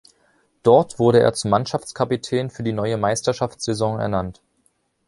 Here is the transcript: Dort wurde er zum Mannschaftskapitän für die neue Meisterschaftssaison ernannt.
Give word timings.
Dort 0.63 0.97
wurde 0.97 1.19
er 1.19 1.31
zum 1.33 1.51
Mannschaftskapitän 1.51 2.49
für 2.49 2.63
die 2.63 2.73
neue 2.73 2.97
Meisterschaftssaison 2.97 3.99
ernannt. 3.99 4.41